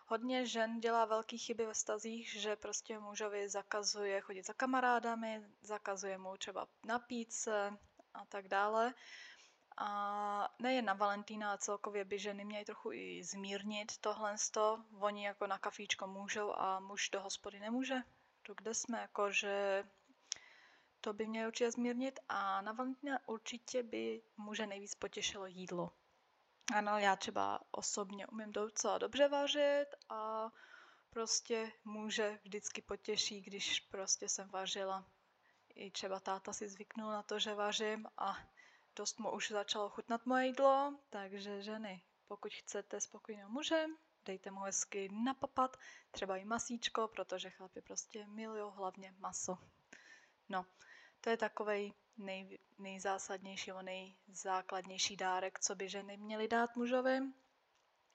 Hodně 0.08 0.46
žen 0.46 0.80
dělá 0.80 1.04
velké 1.04 1.38
chyby 1.38 1.66
ve 1.66 1.74
stazích, 1.74 2.32
že 2.32 2.56
prostě 2.56 2.98
mužovi 2.98 3.48
zakazuje 3.48 4.20
chodit 4.20 4.46
za 4.46 4.52
kamarádami, 4.52 5.42
zakazuje 5.62 6.18
mu 6.18 6.36
třeba 6.36 6.68
napít 6.84 7.32
se 7.32 7.70
a 8.14 8.24
tak 8.24 8.48
dále. 8.48 8.94
A 9.76 10.54
nejen 10.58 10.84
na 10.84 10.94
Valentína, 10.94 11.48
ale 11.48 11.58
celkově 11.58 12.04
by 12.04 12.18
ženy 12.18 12.44
měly 12.44 12.64
trochu 12.64 12.92
i 12.92 13.24
zmírnit 13.24 13.98
tohle. 13.98 14.34
Oni 15.00 15.24
jako 15.26 15.46
na 15.46 15.58
kafíčko 15.58 16.06
můžou 16.06 16.52
a 16.52 16.80
muž 16.80 17.10
do 17.10 17.20
hospody 17.20 17.60
nemůže. 17.60 17.96
To 18.42 18.54
kde 18.54 18.74
jsme, 18.74 18.98
jako 18.98 19.32
že 19.32 19.84
to 21.00 21.12
by 21.12 21.26
mělo 21.26 21.48
určitě 21.48 21.70
zmírnit 21.70 22.20
a 22.28 22.60
na 22.60 22.72
Valentína 22.72 23.18
určitě 23.26 23.82
by 23.82 24.22
muže 24.36 24.66
nejvíc 24.66 24.94
potěšilo 24.94 25.46
jídlo. 25.46 25.92
Ano, 26.74 26.98
já 26.98 27.16
třeba 27.16 27.60
osobně 27.70 28.26
umím 28.26 28.52
docela 28.52 28.98
dobře 28.98 29.28
vařit 29.28 29.86
a 30.08 30.50
prostě 31.10 31.72
muže 31.84 32.38
vždycky 32.44 32.82
potěší, 32.82 33.40
když 33.40 33.80
prostě 33.80 34.28
jsem 34.28 34.48
vařila. 34.48 35.06
I 35.74 35.90
třeba 35.90 36.20
táta 36.20 36.52
si 36.52 36.68
zvyknul 36.68 37.10
na 37.10 37.22
to, 37.22 37.38
že 37.38 37.54
vařím 37.54 38.06
a 38.18 38.38
dost 38.96 39.18
mu 39.18 39.30
už 39.30 39.50
začalo 39.50 39.90
chutnat 39.90 40.26
moje 40.26 40.46
jídlo, 40.46 40.98
takže 41.10 41.62
ženy, 41.62 42.02
pokud 42.26 42.52
chcete 42.52 43.00
spokojného 43.00 43.50
muže, 43.50 43.84
dejte 44.24 44.50
mu 44.50 44.60
hezky 44.60 45.08
napapat, 45.24 45.76
třeba 46.10 46.36
i 46.36 46.44
masíčko, 46.44 47.08
protože 47.08 47.50
chlapi 47.50 47.82
prostě 47.82 48.26
milují 48.26 48.72
hlavně 48.76 49.14
maso. 49.18 49.58
No, 50.48 50.66
to 51.20 51.30
je 51.30 51.36
takový 51.36 51.94
nej, 52.16 52.58
nejzásadnější, 52.78 53.70
nejzákladnější 53.82 55.16
dárek, 55.16 55.60
co 55.60 55.74
by 55.74 55.88
ženy 55.88 56.16
měly 56.16 56.48
dát 56.48 56.76
mužovi. 56.76 57.18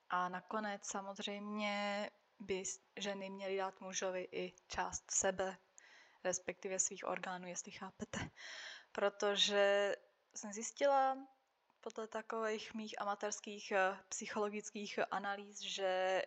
A 0.10 0.30
nakonec 0.30 0.86
samozřejmě 0.86 2.10
by 2.40 2.64
ženy 3.00 3.30
měly 3.30 3.58
dát 3.58 3.82
mužovi 3.82 4.28
i 4.32 4.54
část 4.68 5.12
sebe, 5.12 5.58
respektive 6.24 6.80
svých 6.80 7.08
orgánů, 7.08 7.48
jestli 7.48 7.72
chápete. 7.72 8.20
Protože 8.92 9.96
jsem 10.36 10.54
zjistila 10.54 11.18
podle 11.82 12.08
takových 12.08 12.74
mých 12.74 13.02
amatérských 13.02 13.72
eh, 13.72 13.98
psychologických 14.10 15.00
analýz, 15.12 15.60
že 15.60 16.22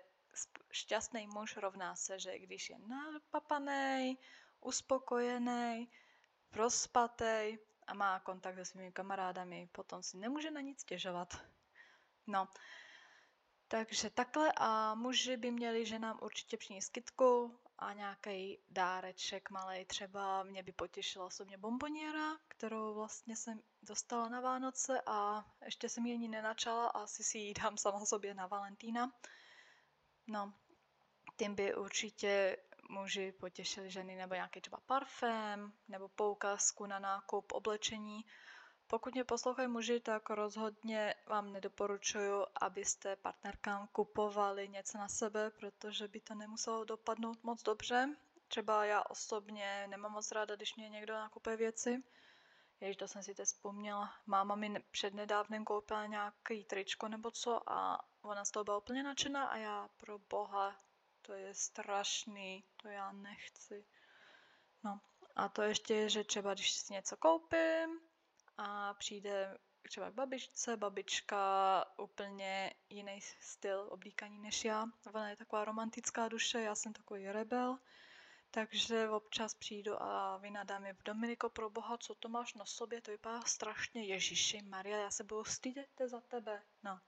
šťastný 0.72 1.26
muž 1.26 1.56
rovná 1.56 1.96
se, 1.96 2.18
že 2.18 2.38
když 2.38 2.70
je 2.70 2.78
napapaný, 2.78 4.18
uspokojený, 4.60 5.90
prospatej 6.54 7.58
a 7.86 7.94
má 7.94 8.20
kontakt 8.20 8.54
se 8.56 8.64
svými 8.64 8.92
kamarádami, 8.92 9.68
potom 9.72 10.02
si 10.02 10.16
nemůže 10.16 10.50
na 10.50 10.60
nic 10.60 10.80
stěžovat. 10.80 11.34
No, 12.26 12.48
takže 13.68 14.10
takhle 14.10 14.52
a 14.56 14.94
muži 14.94 15.36
by 15.36 15.50
měli 15.50 15.86
ženám 15.86 16.18
určitě 16.22 16.56
přinést 16.56 16.88
kytku 16.88 17.60
a 17.78 17.92
nějaký 17.92 18.58
dáreček 18.70 19.50
malý. 19.50 19.84
Třeba 19.84 20.42
mě 20.42 20.62
by 20.62 20.72
potěšila 20.72 21.26
osobně 21.26 21.58
bomboniera, 21.58 22.38
kterou 22.48 22.94
vlastně 22.94 23.36
jsem 23.36 23.62
dostala 23.82 24.28
na 24.28 24.40
Vánoce 24.40 25.02
a 25.06 25.44
ještě 25.64 25.88
jsem 25.88 26.06
ji 26.06 26.14
ani 26.14 26.28
nenačala 26.28 26.86
a 26.86 27.02
asi 27.02 27.24
si 27.24 27.38
ji 27.38 27.54
dám 27.54 27.76
sama 27.76 28.06
sobě 28.06 28.34
na 28.34 28.46
Valentína. 28.46 29.12
No, 30.26 30.54
tím 31.36 31.54
by 31.54 31.74
určitě 31.74 32.56
muži 32.88 33.32
potěšili 33.32 33.90
ženy 33.90 34.16
nebo 34.16 34.34
nějaký 34.34 34.60
třeba 34.60 34.80
parfém 34.86 35.72
nebo 35.88 36.08
poukazku 36.08 36.86
na 36.86 36.98
nákup 36.98 37.52
oblečení. 37.52 38.24
Pokud 38.86 39.14
mě 39.14 39.24
poslouchají 39.24 39.68
muži, 39.68 40.00
tak 40.00 40.30
rozhodně 40.30 41.14
vám 41.26 41.52
nedoporučuju, 41.52 42.46
abyste 42.60 43.16
partnerkám 43.16 43.88
kupovali 43.92 44.68
něco 44.68 44.98
na 44.98 45.08
sebe, 45.08 45.50
protože 45.50 46.08
by 46.08 46.20
to 46.20 46.34
nemuselo 46.34 46.84
dopadnout 46.84 47.44
moc 47.44 47.62
dobře. 47.62 48.16
Třeba 48.48 48.84
já 48.84 49.02
osobně 49.02 49.86
nemám 49.90 50.12
moc 50.12 50.32
ráda, 50.32 50.56
když 50.56 50.76
mě 50.76 50.88
někdo 50.88 51.14
nakupuje 51.14 51.56
věci. 51.56 52.02
Jež 52.80 52.96
to 52.96 53.08
jsem 53.08 53.22
si 53.22 53.34
teď 53.34 53.46
vzpomněla. 53.46 54.14
Máma 54.26 54.54
mi 54.54 54.80
přednedávnem 54.90 55.64
koupila 55.64 56.06
nějaký 56.06 56.64
tričko 56.64 57.08
nebo 57.08 57.30
co 57.30 57.70
a 57.70 58.04
ona 58.22 58.44
z 58.44 58.50
toho 58.50 58.64
byla 58.64 58.78
úplně 58.78 59.02
nadšená 59.02 59.46
a 59.46 59.56
já 59.56 59.88
pro 59.96 60.18
boha, 60.18 60.76
to 61.26 61.32
je 61.32 61.54
strašný, 61.54 62.64
to 62.82 62.88
já 62.88 63.12
nechci. 63.12 63.84
No 64.84 65.00
a 65.36 65.48
to 65.48 65.62
ještě 65.62 65.94
je, 65.94 66.08
že 66.08 66.24
třeba 66.24 66.54
když 66.54 66.72
si 66.72 66.92
něco 66.92 67.16
koupím, 67.16 68.00
a 68.56 68.94
přijde 68.94 69.58
třeba 69.82 70.10
k 70.10 70.14
babičce, 70.14 70.76
babička 70.76 71.84
úplně 71.98 72.74
jiný 72.88 73.20
styl 73.40 73.86
oblíkaní 73.90 74.38
než 74.38 74.64
já. 74.64 74.86
Ona 75.06 75.28
je 75.28 75.36
taková 75.36 75.64
romantická 75.64 76.28
duše, 76.28 76.60
já 76.60 76.74
jsem 76.74 76.92
takový 76.92 77.32
rebel, 77.32 77.78
takže 78.50 79.08
občas 79.08 79.54
přijdu 79.54 80.02
a 80.02 80.36
vynadám 80.36 80.82
mi 80.82 80.94
Dominiko, 81.04 81.50
pro 81.50 81.70
boha, 81.70 81.98
co 81.98 82.14
to 82.14 82.28
máš 82.28 82.54
na 82.54 82.64
sobě, 82.64 83.00
to 83.00 83.10
vypadá 83.10 83.40
strašně, 83.40 84.04
Ježíši 84.04 84.62
Maria, 84.62 84.98
já 84.98 85.10
se 85.10 85.24
budu 85.24 85.44
stydět 85.44 85.90
za 86.04 86.20
tebe, 86.20 86.62
no. 86.82 87.00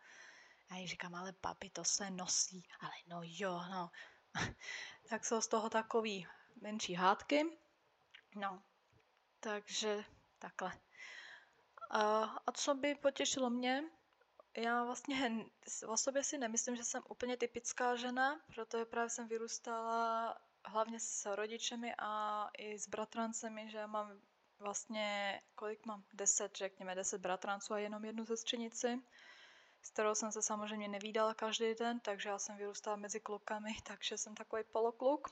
A 0.70 0.76
já 0.76 0.87
říkám, 0.87 1.14
ale 1.14 1.35
babi, 1.42 1.70
to 1.70 1.85
se 1.85 2.11
nosí, 2.11 2.68
ale 2.80 2.92
no 3.06 3.20
jo, 3.23 3.62
no. 3.70 3.90
tak 5.08 5.25
jsou 5.25 5.40
z 5.40 5.49
toho 5.49 5.70
takový 5.70 6.26
menší 6.61 6.94
hádky, 6.94 7.58
no. 8.35 8.62
Takže 9.40 10.04
takhle. 10.38 10.73
A, 11.90 12.52
co 12.52 12.75
by 12.75 12.94
potěšilo 12.94 13.50
mě? 13.50 13.85
Já 14.56 14.85
vlastně 14.85 15.44
o 15.87 15.96
sobě 15.96 16.25
si 16.25 16.38
nemyslím, 16.38 16.76
že 16.76 16.85
jsem 16.85 17.02
úplně 17.08 17.37
typická 17.37 17.96
žena, 17.96 18.40
protože 18.46 18.85
právě 18.85 19.11
jsem 19.11 19.28
vyrůstala 19.28 20.38
hlavně 20.64 21.00
s 21.00 21.35
rodičemi 21.35 21.94
a 21.99 22.49
i 22.58 22.78
s 22.78 22.88
bratrancemi, 22.88 23.70
že 23.70 23.87
mám 23.87 24.20
vlastně, 24.58 25.40
kolik 25.54 25.87
mám? 25.87 26.04
Deset, 26.14 26.56
řekněme, 26.56 26.94
deset 26.94 27.20
bratranců 27.20 27.75
a 27.75 27.78
jenom 27.78 28.04
jednu 28.04 28.26
sestřenici, 28.26 29.02
s 29.87 29.90
kterou 29.90 30.14
jsem 30.14 30.33
se 30.33 30.43
samozřejmě 30.43 30.88
nevídala 30.88 31.35
každý 31.35 31.75
den, 31.75 32.00
takže 32.00 32.28
já 32.28 32.38
jsem 32.38 32.57
vyrůstala 32.57 32.97
mezi 32.97 33.21
klukami, 33.21 33.71
takže 33.83 34.19
jsem 34.19 34.35
takový 34.35 34.62
polokluk. 34.73 35.28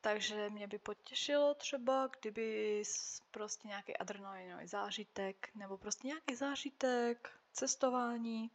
Takže 0.00 0.50
mě 0.50 0.66
by 0.66 0.78
potěšilo 0.78 1.54
třeba, 1.54 2.06
kdyby 2.20 2.82
prostě 3.30 3.68
nějaký 3.68 3.96
adrenalinový 3.96 4.66
zážitek, 4.66 5.50
nebo 5.54 5.78
prostě 5.78 6.06
nějaký 6.06 6.34
zážitek, 6.34 7.40
cestování 7.52 8.50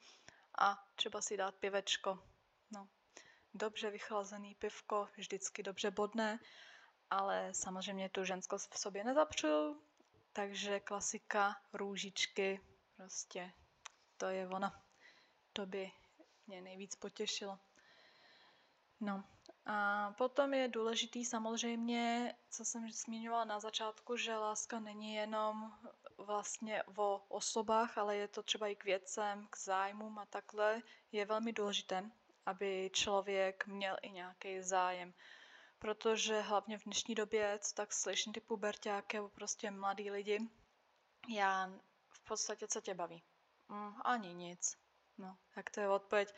a 0.59 0.87
třeba 0.95 1.21
si 1.21 1.37
dát 1.37 1.55
pivečko. 1.55 2.19
No, 2.71 2.87
dobře 3.53 3.89
vychlazený 3.89 4.55
pivko, 4.55 5.09
vždycky 5.17 5.63
dobře 5.63 5.91
bodné, 5.91 6.39
ale 7.09 7.53
samozřejmě 7.53 8.09
tu 8.09 8.25
ženskost 8.25 8.73
v 8.73 8.79
sobě 8.79 9.03
nezapřu, 9.03 9.81
takže 10.33 10.79
klasika, 10.79 11.55
růžičky, 11.73 12.61
prostě 12.95 13.51
to 14.19 14.27
je 14.27 14.47
ona. 14.47 14.83
To 15.53 15.65
by 15.65 15.91
mě 16.47 16.61
nejvíc 16.61 16.95
potěšilo. 16.95 17.59
No, 18.99 19.23
a 19.65 20.11
potom 20.17 20.53
je 20.53 20.67
důležitý 20.67 21.25
samozřejmě, 21.25 22.35
co 22.49 22.65
jsem 22.65 22.91
zmiňovala 22.91 23.45
na 23.45 23.59
začátku, 23.59 24.17
že 24.17 24.35
láska 24.37 24.79
není 24.79 25.13
jenom 25.13 25.73
vlastně 26.17 26.83
o 26.83 27.25
osobách, 27.27 27.97
ale 27.97 28.15
je 28.15 28.27
to 28.27 28.43
třeba 28.43 28.67
i 28.67 28.75
k 28.75 28.83
věcem, 28.83 29.47
k 29.49 29.57
zájmům 29.57 30.19
a 30.19 30.25
takhle. 30.25 30.81
Je 31.11 31.25
velmi 31.25 31.53
důležité, 31.53 32.11
aby 32.45 32.89
člověk 32.93 33.67
měl 33.67 33.97
i 34.01 34.11
nějaký 34.11 34.61
zájem. 34.61 35.13
Protože 35.79 36.41
hlavně 36.41 36.77
v 36.77 36.83
dnešní 36.83 37.15
době, 37.15 37.59
co 37.59 37.75
tak 37.75 37.93
slyším 37.93 38.33
ty 38.33 38.39
pubertáky 38.41 39.19
prostě 39.35 39.71
mladí 39.71 40.11
lidi, 40.11 40.39
já 41.35 41.71
v 42.09 42.23
podstatě 42.23 42.67
co 42.67 42.81
tě 42.81 42.93
baví? 42.93 43.23
Mm, 43.69 43.93
ani 44.05 44.33
nic. 44.33 44.77
No, 45.17 45.37
tak 45.55 45.69
to 45.69 45.81
je 45.81 45.89
odpověď. 45.89 46.33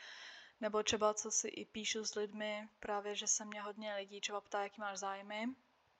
Nebo 0.61 0.83
třeba, 0.83 1.13
co 1.13 1.31
si 1.31 1.47
i 1.47 1.65
píšu 1.65 2.05
s 2.05 2.15
lidmi, 2.15 2.69
právě, 2.79 3.15
že 3.15 3.27
se 3.27 3.45
mě 3.45 3.61
hodně 3.61 3.95
lidí 3.95 4.21
třeba 4.21 4.41
ptá, 4.41 4.63
jaký 4.63 4.81
máš 4.81 4.97
zájmy, 4.97 5.47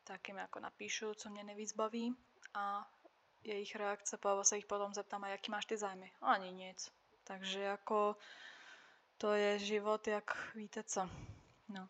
tak 0.03 0.27
jim 0.27 0.37
jako 0.37 0.59
napíšu, 0.59 1.13
co 1.13 1.29
mě 1.29 1.43
nejvíc 1.43 1.73
baví 1.75 2.15
a 2.53 2.91
jejich 3.43 3.75
reakce, 3.75 4.17
po 4.17 4.43
se 4.43 4.55
jich 4.55 4.65
potom 4.65 4.93
zeptám, 4.93 5.23
a 5.23 5.27
jaký 5.27 5.51
máš 5.51 5.65
ty 5.65 5.77
zájmy? 5.77 6.11
Ani 6.21 6.51
nic. 6.51 6.91
Takže 7.23 7.59
jako 7.59 8.17
to 9.17 9.33
je 9.33 9.59
život, 9.59 10.07
jak 10.07 10.55
víte 10.55 10.83
co. 10.83 11.09
No. 11.69 11.89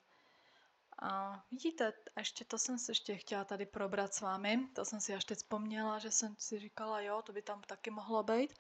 A 1.02 1.44
vidíte, 1.52 1.94
ještě 2.18 2.46
to 2.46 2.58
jsem 2.58 2.80
se 2.80 2.92
ještě 2.92 3.18
chtěla 3.18 3.46
tady 3.46 3.66
probrat 3.66 4.14
s 4.14 4.22
vámi, 4.22 4.68
to 4.76 4.86
jsem 4.86 5.02
si 5.02 5.16
až 5.16 5.26
teď 5.26 5.38
vzpomněla, 5.38 6.00
že 6.00 6.12
jsem 6.12 6.36
si 6.40 6.60
říkala, 6.60 7.02
jo, 7.02 7.22
to 7.22 7.34
by 7.34 7.42
tam 7.42 7.62
taky 7.62 7.92
mohlo 7.92 8.24
být 8.24 8.54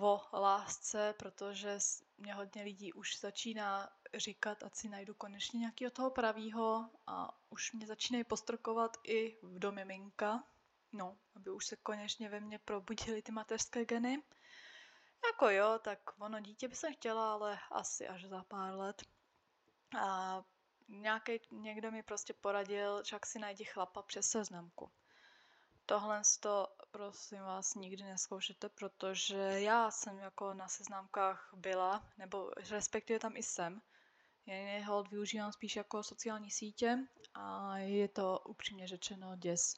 o 0.00 0.20
lásce, 0.32 1.14
protože 1.18 1.78
mě 2.18 2.34
hodně 2.34 2.62
lidí 2.62 2.92
už 2.92 3.20
začíná 3.20 3.90
říkat, 4.14 4.62
ať 4.62 4.74
si 4.74 4.88
najdu 4.88 5.14
konečně 5.14 5.60
nějakého 5.60 5.90
toho 5.90 6.10
pravýho 6.10 6.90
a 7.06 7.38
už 7.50 7.72
mě 7.72 7.86
začínají 7.86 8.24
postrkovat 8.24 8.96
i 9.04 9.38
v 9.42 9.58
domě 9.58 9.84
minka, 9.84 10.44
no, 10.92 11.16
aby 11.34 11.50
už 11.50 11.66
se 11.66 11.76
konečně 11.76 12.28
ve 12.28 12.40
mně 12.40 12.58
probudily 12.58 13.22
ty 13.22 13.32
mateřské 13.32 13.84
geny. 13.84 14.22
Jako 15.26 15.50
jo, 15.50 15.78
tak 15.82 15.98
ono 16.20 16.40
dítě 16.40 16.68
by 16.68 16.76
se 16.76 16.92
chtěla, 16.92 17.32
ale 17.32 17.58
asi 17.70 18.08
až 18.08 18.24
za 18.24 18.44
pár 18.44 18.74
let. 18.74 19.02
A 20.00 20.42
nějaký, 20.88 21.40
někdo 21.50 21.90
mi 21.90 22.02
prostě 22.02 22.32
poradil, 22.32 23.02
však 23.02 23.26
si 23.26 23.38
najdi 23.38 23.64
chlapa 23.64 24.02
přes 24.02 24.30
seznamku. 24.30 24.90
Tohle 25.86 26.22
to 26.40 26.75
prosím 26.96 27.40
vás 27.40 27.74
nikdy 27.74 28.04
neskoušete, 28.04 28.68
protože 28.68 29.36
já 29.36 29.90
jsem 29.90 30.18
jako 30.18 30.54
na 30.54 30.68
seznámkách 30.68 31.50
byla, 31.56 32.04
nebo 32.18 32.50
respektive 32.70 33.18
tam 33.18 33.36
i 33.36 33.42
jsem. 33.42 33.82
Já 34.46 34.86
hold 34.86 35.10
využívám 35.10 35.52
spíš 35.52 35.76
jako 35.76 36.02
sociální 36.02 36.50
sítě 36.50 36.98
a 37.34 37.78
je 37.78 38.08
to 38.08 38.42
upřímně 38.46 38.88
řečeno 38.88 39.36
děs. 39.36 39.74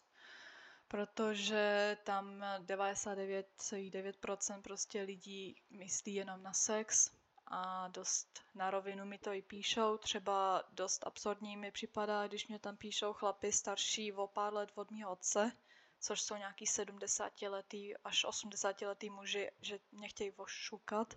Protože 0.89 1.97
tam 2.05 2.41
99,9% 2.59 4.63
prostě 4.63 5.03
lidí 5.03 5.57
myslí 5.71 6.15
jenom 6.15 6.43
na 6.43 6.53
sex 6.53 7.11
a 7.47 7.89
dost 7.89 8.41
na 8.55 8.71
rovinu 8.71 9.05
mi 9.05 9.19
to 9.19 9.33
i 9.33 9.43
píšou. 9.43 9.99
Třeba 9.99 10.63
dost 10.73 11.07
absurdní 11.07 11.57
mi 11.57 11.71
připadá, 11.71 12.27
když 12.27 12.49
mě 12.49 12.59
tam 12.59 12.77
píšou 12.77 13.13
chlapy 13.13 13.53
starší 13.53 14.13
o 14.13 14.27
pár 14.27 14.55
let 14.55 14.71
od 14.75 14.91
mého 14.91 15.13
otce, 15.13 15.53
což 16.01 16.21
jsou 16.21 16.37
nějaký 16.37 16.67
70 16.67 17.43
letý 17.43 17.97
až 17.97 18.25
80 18.25 18.81
letý 18.83 19.11
muži, 19.11 19.51
že 19.61 19.79
mě 19.93 20.09
chtějí 20.09 20.33
ošukat. 20.33 21.15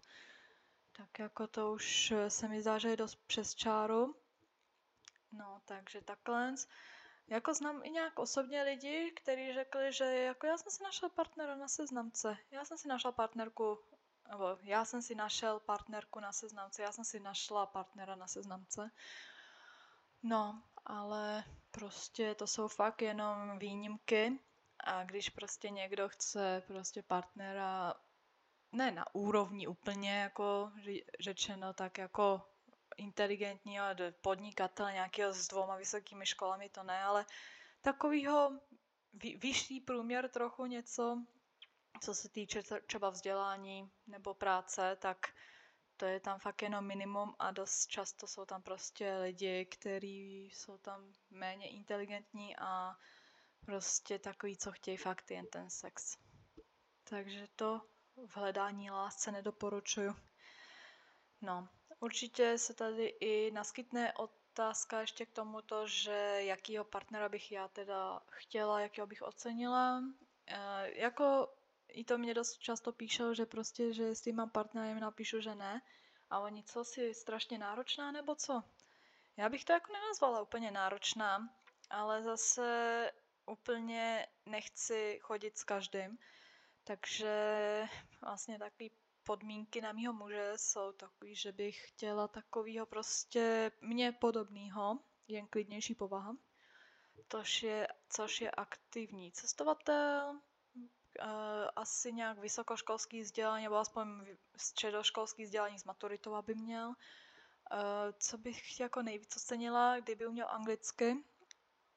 Tak 0.91 1.19
jako 1.19 1.47
to 1.47 1.71
už 1.71 2.13
se 2.27 2.47
mi 2.47 2.61
zdá, 2.61 2.77
že 2.77 2.89
je 2.89 2.97
dost 2.97 3.15
přes 3.27 3.55
čáru. 3.55 4.15
No, 5.31 5.61
takže 5.65 6.01
takhle. 6.01 6.55
Jako 7.27 7.53
znám 7.53 7.81
i 7.83 7.89
nějak 7.89 8.19
osobně 8.19 8.63
lidi, 8.63 9.11
kteří 9.15 9.53
řekli, 9.53 9.93
že 9.93 10.05
jako 10.05 10.47
já 10.47 10.57
jsem 10.57 10.71
si 10.71 10.83
našel 10.83 11.09
partnera 11.09 11.55
na 11.55 11.67
seznamce. 11.67 12.37
Já 12.51 12.65
jsem 12.65 12.77
si 12.77 12.87
našel 12.87 13.11
partnerku, 13.11 13.79
nebo 14.29 14.57
já 14.61 14.85
jsem 14.85 15.01
si 15.01 15.15
našel 15.15 15.59
partnerku 15.59 16.19
na 16.19 16.31
seznamce, 16.31 16.81
já 16.81 16.91
jsem 16.91 17.05
si 17.05 17.19
našla 17.19 17.65
partnera 17.65 18.15
na 18.15 18.27
seznamce. 18.27 18.91
No, 20.23 20.63
ale 20.85 21.43
prostě 21.71 22.35
to 22.35 22.47
jsou 22.47 22.67
fakt 22.67 23.01
jenom 23.01 23.59
výjimky 23.59 24.39
a 24.83 25.03
když 25.03 25.29
prostě 25.29 25.69
někdo 25.69 26.09
chce 26.09 26.63
prostě 26.67 27.03
partnera 27.03 27.93
ne 28.71 28.91
na 28.91 29.15
úrovni 29.15 29.67
úplně 29.67 30.19
jako 30.19 30.71
řečeno 31.19 31.73
tak 31.73 31.97
jako 31.97 32.41
inteligentního 32.97 33.85
podnikatele 34.21 34.93
nějakého 34.93 35.33
s 35.33 35.47
dvoma 35.47 35.75
vysokými 35.75 36.25
školami, 36.25 36.69
to 36.69 36.83
ne, 36.83 37.03
ale 37.03 37.25
takovýho 37.81 38.59
vyšší 39.37 39.79
průměr 39.79 40.29
trochu 40.29 40.65
něco, 40.65 41.25
co 42.01 42.13
se 42.13 42.29
týče 42.29 42.63
třeba 42.85 43.09
vzdělání 43.09 43.91
nebo 44.07 44.33
práce, 44.33 44.97
tak 45.01 45.17
to 45.97 46.05
je 46.05 46.19
tam 46.19 46.39
fakt 46.39 46.61
jenom 46.61 46.85
minimum 46.85 47.35
a 47.39 47.51
dost 47.51 47.87
často 47.87 48.27
jsou 48.27 48.45
tam 48.45 48.61
prostě 48.61 49.17
lidi, 49.17 49.65
kteří 49.65 50.43
jsou 50.53 50.77
tam 50.77 51.13
méně 51.29 51.69
inteligentní 51.69 52.57
a 52.57 52.95
prostě 53.65 54.19
takový, 54.19 54.57
co 54.57 54.71
chtějí 54.71 54.97
fakt 54.97 55.31
jen 55.31 55.45
ten 55.47 55.69
sex. 55.69 56.17
Takže 57.03 57.47
to 57.55 57.81
v 58.27 58.37
hledání 58.37 58.91
lásce 58.91 59.31
nedoporučuju. 59.31 60.15
No, 61.41 61.67
určitě 61.99 62.57
se 62.57 62.73
tady 62.73 63.05
i 63.05 63.51
naskytne 63.51 64.13
otázka 64.13 65.01
ještě 65.01 65.25
k 65.25 65.31
tomuto, 65.31 65.87
že 65.87 66.37
jakýho 66.37 66.83
partnera 66.83 67.29
bych 67.29 67.51
já 67.51 67.67
teda 67.67 68.21
chtěla, 68.31 68.81
jakého 68.81 69.07
bych 69.07 69.21
ocenila. 69.21 70.03
E, 70.47 70.91
jako 71.01 71.53
i 71.87 72.03
to 72.03 72.17
mě 72.17 72.33
dost 72.33 72.57
často 72.57 72.91
píšou, 72.93 73.33
že 73.33 73.45
prostě, 73.45 73.93
že 73.93 74.03
jestli 74.03 74.31
mám 74.31 74.49
partnera, 74.49 74.87
jim 74.87 74.99
napíšu, 74.99 75.41
že 75.41 75.55
ne. 75.55 75.81
A 76.29 76.39
oni, 76.39 76.63
co 76.63 76.83
si 76.83 77.13
strašně 77.13 77.57
náročná, 77.57 78.11
nebo 78.11 78.35
co? 78.35 78.63
Já 79.37 79.49
bych 79.49 79.65
to 79.65 79.73
jako 79.73 79.93
nenazvala 79.93 80.41
úplně 80.41 80.71
náročná, 80.71 81.49
ale 81.89 82.23
zase 82.23 83.11
úplně 83.51 84.27
nechci 84.45 85.19
chodit 85.21 85.57
s 85.57 85.63
každým. 85.63 86.17
Takže 86.83 87.85
vlastně 88.21 88.59
takový 88.59 88.91
podmínky 89.23 89.81
na 89.81 89.91
mýho 89.91 90.13
muže 90.13 90.53
jsou 90.55 90.91
takový, 90.91 91.35
že 91.35 91.51
bych 91.51 91.87
chtěla 91.89 92.27
takovýho 92.27 92.85
prostě 92.85 93.71
mě 93.81 94.11
podobného, 94.11 94.99
jen 95.27 95.47
klidnější 95.47 95.95
povaha, 95.95 96.35
což 97.29 97.63
je, 97.63 97.87
což 98.09 98.41
je 98.41 98.51
aktivní 98.51 99.31
cestovatel, 99.31 100.39
uh, 101.21 101.27
asi 101.75 102.13
nějak 102.13 102.37
vysokoškolský 102.37 103.21
vzdělání, 103.21 103.63
nebo 103.63 103.75
aspoň 103.75 104.07
středoškolský 104.57 105.43
vzdělání 105.43 105.79
s 105.79 105.83
maturitou, 105.83 106.33
aby 106.35 106.55
měl. 106.55 106.87
Uh, 106.87 106.95
co 108.19 108.37
bych 108.37 108.79
jako 108.79 109.01
nejvíc 109.01 109.35
ocenila, 109.35 109.99
kdyby 109.99 110.27
uměl 110.27 110.47
anglicky, 110.49 111.23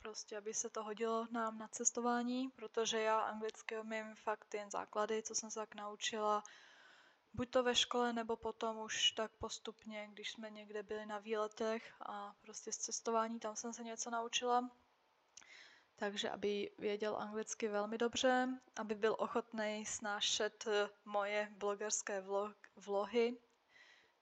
prostě 0.05 0.37
aby 0.37 0.55
se 0.55 0.71
to 0.71 0.85
hodilo 0.85 1.27
nám 1.31 1.59
na 1.59 1.69
cestování, 1.69 2.49
protože 2.51 3.01
já 3.01 3.21
anglicky 3.21 3.79
umím 3.79 4.15
fakt 4.15 4.55
jen 4.55 4.71
základy, 4.71 5.23
co 5.23 5.35
jsem 5.35 5.51
se 5.51 5.61
tak 5.61 5.75
naučila, 5.75 6.43
buď 7.35 7.51
to 7.51 7.63
ve 7.63 7.75
škole, 7.75 8.13
nebo 8.13 8.37
potom 8.37 8.79
už 8.79 9.11
tak 9.13 9.33
postupně, 9.33 10.09
když 10.13 10.33
jsme 10.33 10.51
někde 10.51 10.83
byli 10.83 11.07
na 11.07 11.19
výletech 11.19 11.95
a 12.01 12.35
prostě 12.41 12.73
z 12.73 12.77
cestování, 12.77 13.41
tam 13.41 13.57
jsem 13.57 13.73
se 13.73 13.85
něco 13.85 14.11
naučila. 14.11 14.71
Takže 15.97 16.31
aby 16.31 16.71
věděl 16.79 17.17
anglicky 17.17 17.69
velmi 17.69 17.99
dobře, 17.99 18.49
aby 18.77 18.95
byl 18.95 19.17
ochotný 19.19 19.87
snášet 19.87 20.65
eh, 20.67 20.89
moje 21.05 21.49
blogerské 21.57 22.21
vlog, 22.21 22.57
vlohy, 22.77 23.37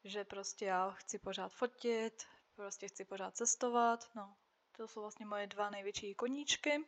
že 0.05 0.25
prostě 0.25 0.65
já 0.65 0.91
chci 0.91 1.19
pořád 1.19 1.53
fotit, 1.53 2.27
prostě 2.55 2.89
chci 2.89 3.05
pořád 3.05 3.37
cestovat, 3.37 4.11
no 4.15 4.37
to 4.77 4.89
jsou 4.89 5.01
vlastně 5.01 5.27
moje 5.27 5.47
dva 5.47 5.71
největší 5.71 6.15
koníčky. 6.15 6.85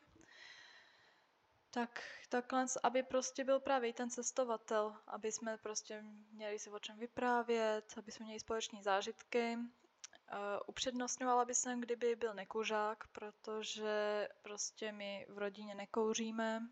Tak 1.71 2.03
takhle, 2.29 2.67
aby 2.83 3.03
prostě 3.03 3.45
byl 3.45 3.61
právě 3.61 3.93
ten 3.93 4.11
cestovatel, 4.11 4.97
aby 5.07 5.33
jsme 5.33 5.59
prostě 5.59 6.05
měli 6.31 6.59
si 6.59 6.71
o 6.71 6.79
čem 6.79 6.99
vyprávět, 6.99 7.95
aby 7.99 8.13
jsme 8.13 8.25
měli 8.25 8.41
společní 8.41 8.83
zážitky. 8.83 9.57
Uh, 9.57 10.39
upřednostňovala 10.67 11.45
by 11.45 11.55
jsem, 11.55 11.81
kdyby 11.81 12.17
byl 12.17 12.35
nekuřák, 12.35 13.07
protože 13.13 14.29
prostě 14.43 14.93
my 14.93 15.27
v 15.29 15.39
rodině 15.39 15.75
nekouříme 15.75 16.69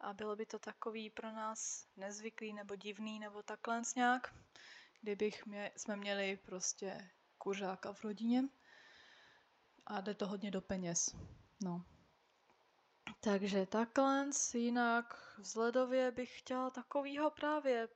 a 0.00 0.12
bylo 0.12 0.36
by 0.36 0.46
to 0.46 0.58
takový 0.58 1.10
pro 1.10 1.32
nás 1.32 1.86
nezvyklý 1.96 2.52
nebo 2.52 2.76
divný 2.76 3.18
nebo 3.18 3.42
takhle 3.42 3.82
nějak, 3.96 4.34
kdybych 5.00 5.46
mě, 5.46 5.72
jsme 5.76 5.96
měli 5.96 6.36
prostě 6.36 7.10
kuřáka 7.38 7.92
v 7.92 8.02
rodině 8.04 8.42
a 9.86 10.00
jde 10.00 10.14
to 10.14 10.26
hodně 10.26 10.50
do 10.50 10.60
peněz. 10.60 11.16
No. 11.62 11.84
Takže 13.20 13.66
takhle, 13.66 14.30
jinak 14.54 15.34
vzhledově 15.38 16.10
bych 16.10 16.38
chtěla 16.38 16.70
takovýho 16.70 17.30
právě, 17.30 17.88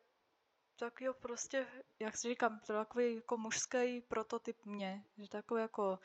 takovýho 0.78 1.14
prostě, 1.14 1.66
jak 1.98 2.16
si 2.16 2.28
říkám, 2.28 2.60
takový 2.60 3.14
jako 3.14 3.36
mužský 3.36 4.00
prototyp 4.00 4.64
mě, 4.64 5.04
že 5.18 5.28
takový 5.28 5.60
jako 5.60 5.98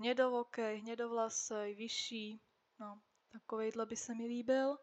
hnědovokej, 0.00 0.78
hnědovlasej, 0.80 1.74
vyšší, 1.74 2.40
no, 2.78 3.00
takovejhle 3.32 3.86
by 3.86 3.96
se 3.96 4.14
mi 4.14 4.26
líbil, 4.26 4.78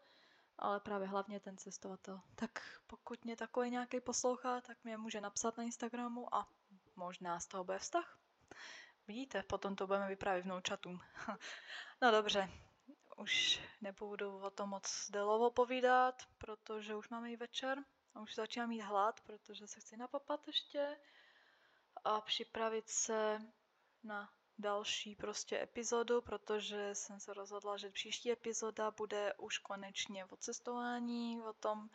ale 0.58 0.80
právě 0.80 1.08
hlavně 1.08 1.40
ten 1.40 1.56
cestovatel. 1.56 2.20
Tak 2.34 2.50
pokud 2.86 3.24
mě 3.24 3.36
takový 3.36 3.70
nějaký 3.70 4.00
poslouchá, 4.00 4.60
tak 4.60 4.84
mě 4.84 4.96
může 4.96 5.20
napsat 5.20 5.56
na 5.56 5.64
Instagramu 5.64 6.34
a 6.34 6.48
možná 6.96 7.40
z 7.40 7.46
toho 7.46 7.64
bude 7.64 7.78
vztah. 7.78 8.21
Vidíte, 9.12 9.42
potom 9.42 9.76
to 9.76 9.86
budeme 9.86 10.08
vyprávět 10.08 10.44
vnoučatům. 10.44 11.00
no 12.02 12.10
dobře, 12.10 12.50
už 13.16 13.60
nebudu 13.80 14.38
o 14.38 14.50
tom 14.50 14.68
moc 14.68 15.10
delovo 15.10 15.50
povídat, 15.50 16.22
protože 16.38 16.94
už 16.94 17.08
máme 17.08 17.32
i 17.32 17.36
večer 17.36 17.78
a 18.14 18.20
už 18.20 18.34
začínám 18.34 18.68
mít 18.68 18.80
hlad, 18.80 19.20
protože 19.20 19.66
se 19.66 19.80
chci 19.80 19.96
napapat 19.96 20.46
ještě 20.46 20.98
a 22.04 22.20
připravit 22.20 22.88
se 22.88 23.38
na 24.02 24.32
další 24.58 25.16
prostě 25.16 25.62
epizodu, 25.62 26.20
protože 26.20 26.94
jsem 26.94 27.20
se 27.20 27.34
rozhodla, 27.34 27.76
že 27.76 27.90
příští 27.90 28.32
epizoda 28.32 28.90
bude 28.90 29.34
už 29.38 29.58
konečně 29.58 30.24
o 30.24 30.36
cestování, 30.36 31.42
o 31.42 31.52
tom, 31.52 31.90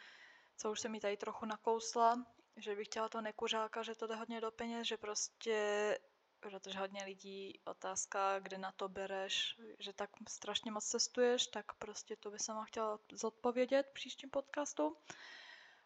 co 0.58 0.72
už 0.72 0.80
se 0.80 0.90
mi 0.90 1.00
tady 1.00 1.18
trochu 1.18 1.46
nakousla, 1.46 2.26
že 2.58 2.76
bych 2.76 2.88
chtěla 2.88 3.10
to 3.10 3.22
nekuřáka, 3.22 3.84
že 3.84 3.96
to 3.96 4.08
jde 4.08 4.16
hodně 4.16 4.42
do 4.42 4.52
peněz, 4.52 4.88
že 4.88 4.98
prostě 4.98 5.98
protože 6.40 6.80
hodně 6.80 7.04
lidí 7.04 7.60
otázka, 7.66 8.40
kde 8.40 8.58
na 8.58 8.72
to 8.72 8.90
bereš, 8.90 9.60
že 9.80 9.94
tak 9.94 10.10
strašně 10.30 10.72
moc 10.72 10.86
cestuješ, 10.86 11.48
tak 11.48 11.74
prostě 11.74 12.16
to 12.16 12.32
by 12.32 12.40
sama 12.40 12.66
chtěla 12.66 13.00
zodpovědět 13.12 13.88
příštím 13.94 14.30
podcastu 14.30 14.98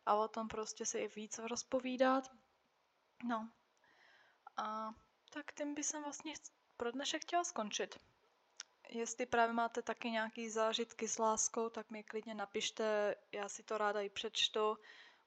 a 0.06 0.16
o 0.16 0.28
tom 0.28 0.48
prostě 0.48 0.86
se 0.86 1.00
i 1.00 1.08
víc 1.08 1.38
rozpovídat. 1.38 2.32
No. 3.24 3.50
A 4.58 4.94
tak 5.34 5.54
tím 5.54 5.76
by 5.76 5.84
jsem 5.84 6.04
vlastně 6.04 6.34
pro 6.78 6.92
dnešek 6.92 7.22
chtěla 7.22 7.44
skončit. 7.44 8.00
Jestli 8.90 9.26
právě 9.26 9.54
máte 9.54 9.82
taky 9.82 10.12
nějaký 10.12 10.50
zážitky 10.50 11.08
s 11.08 11.20
láskou, 11.20 11.70
tak 11.70 11.92
mi 11.92 12.04
klidně 12.04 12.34
napište, 12.36 13.16
já 13.32 13.50
si 13.50 13.64
to 13.64 13.78
ráda 13.78 14.02
i 14.02 14.10
přečtu. 14.10 14.78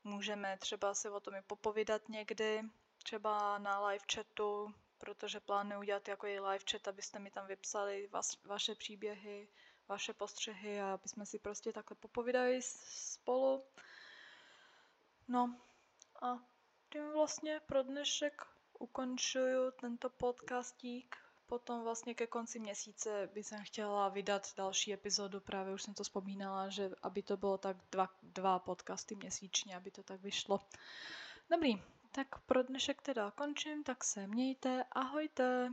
Můžeme 0.04 0.58
třeba 0.58 0.94
si 0.94 1.08
o 1.08 1.20
tom 1.20 1.34
i 1.34 1.42
popovídat 1.42 2.08
někdy, 2.08 2.62
třeba 2.98 3.58
na 3.58 3.86
live 3.86 4.04
chatu, 4.14 4.74
protože 5.04 5.40
plánuji 5.40 5.78
udělat 5.78 6.08
jako 6.08 6.26
i 6.26 6.40
live 6.40 6.64
chat, 6.70 6.88
abyste 6.88 7.18
mi 7.18 7.30
tam 7.30 7.46
vypsali 7.46 8.08
vas, 8.12 8.44
vaše 8.44 8.74
příběhy, 8.74 9.48
vaše 9.88 10.12
postřehy 10.12 10.80
a 10.80 10.94
aby 10.94 11.08
jsme 11.08 11.26
si 11.26 11.38
prostě 11.38 11.72
takhle 11.72 11.96
popovídali 12.00 12.60
spolu. 12.62 13.64
No 15.28 15.60
a 16.22 16.38
tím 16.92 17.12
vlastně 17.12 17.60
pro 17.66 17.82
dnešek 17.82 18.42
ukončuju 18.78 19.70
tento 19.80 20.10
podcastík. 20.10 21.16
Potom 21.46 21.82
vlastně 21.82 22.14
ke 22.14 22.26
konci 22.26 22.58
měsíce 22.58 23.28
by 23.34 23.44
jsem 23.44 23.64
chtěla 23.64 24.08
vydat 24.08 24.54
další 24.56 24.92
epizodu, 24.92 25.40
právě 25.40 25.74
už 25.74 25.82
jsem 25.82 25.94
to 25.94 26.04
vzpomínala, 26.04 26.68
že 26.68 26.90
aby 27.02 27.22
to 27.22 27.36
bylo 27.36 27.58
tak 27.58 27.76
dva, 27.92 28.08
dva 28.22 28.58
podcasty 28.58 29.14
měsíčně, 29.14 29.76
aby 29.76 29.90
to 29.90 30.02
tak 30.02 30.20
vyšlo. 30.20 30.60
Dobrý, 31.50 31.82
tak 32.14 32.38
pro 32.46 32.62
dnešek 32.62 33.02
teda 33.02 33.30
končím, 33.30 33.84
tak 33.84 34.04
se 34.04 34.26
mějte, 34.26 34.84
ahojte! 34.92 35.70